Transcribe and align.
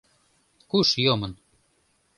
Куш 0.69 0.89
йомын? 1.03 1.33